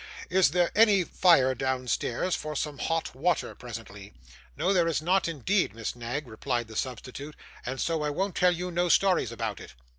[0.31, 4.13] 'Is there any fire downstairs for some hot water presently?'
[4.57, 7.35] 'No there is not, indeed, Miss Knag,' replied the substitute;
[7.67, 9.75] 'and so I won't tell you no stories about it.